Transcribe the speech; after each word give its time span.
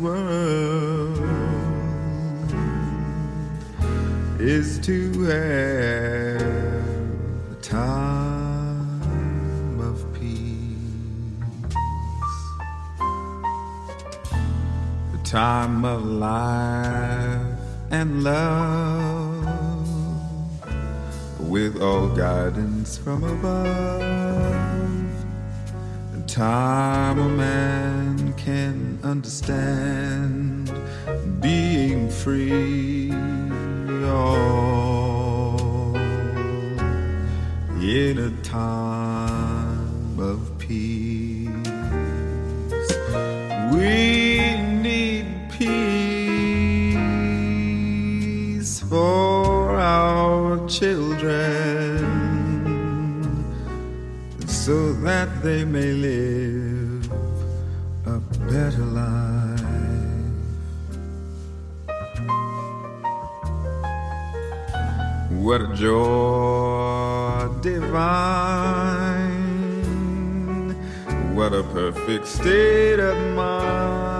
world 0.00 1.18
is 4.40 4.78
to 4.78 5.12
have 5.24 6.38
the 7.50 7.56
time 7.60 8.20
of 9.80 10.04
peace, 10.14 10.76
the 15.12 15.18
time 15.24 15.84
of 15.84 16.04
life 16.04 17.42
and 17.90 18.22
love 18.22 19.48
with 21.40 21.82
all 21.82 22.08
guidance 22.08 22.96
from 22.96 23.24
above. 23.24 23.98
The 26.12 26.22
time 26.28 27.18
a 27.18 27.28
man 27.28 28.32
can 28.34 28.87
understand 29.02 30.70
being 31.40 32.10
free. 32.10 33.12
All 34.04 34.78
in 37.80 38.18
a 38.18 38.30
time 38.42 40.18
of 40.18 40.58
peace. 40.58 41.48
We 43.72 44.56
need 44.82 45.26
peace 45.58 45.78
for 48.80 49.78
our 49.78 50.66
children 50.68 51.98
so 54.46 54.92
that 54.92 55.42
they 55.42 55.64
may 55.64 55.92
live 55.92 56.77
better 58.50 58.84
life. 58.84 59.60
What 65.30 65.60
a 65.62 65.74
joy 65.74 67.48
divine. 67.62 67.94
What 71.34 71.52
a 71.52 71.62
perfect 71.62 72.26
state 72.26 72.98
of 72.98 73.16
mind 73.34 74.17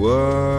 What 0.00 0.49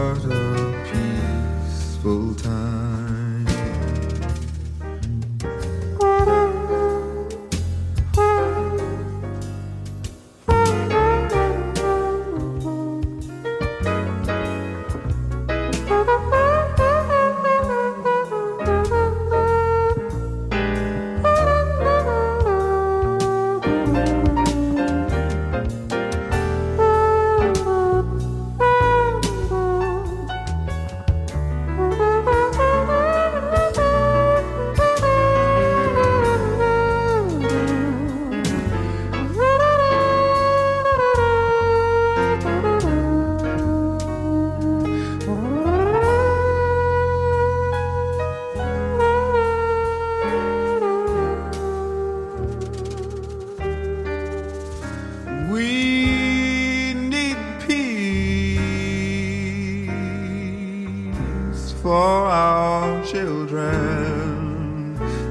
for 61.92 62.20
our 62.48 63.04
children. 63.04 63.76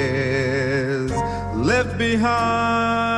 behind. 1.97 3.14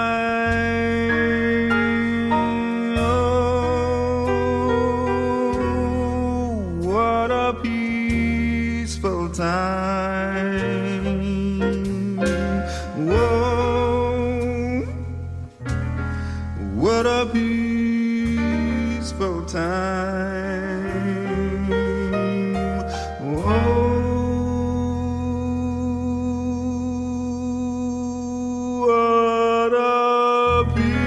Peaceful 30.77 31.06